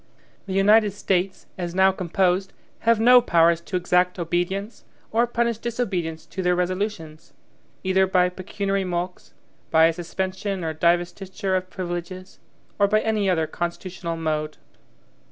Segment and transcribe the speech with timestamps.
[0.47, 2.53] The United States, as now composed,
[2.89, 7.33] have no powers to exact obedience, or punish disobedience to their resolutions,
[7.83, 9.35] either by pecuniary mulcts,
[9.69, 12.39] by a suspension or divestiture of privileges,
[12.79, 14.57] or by any other constitutional mode.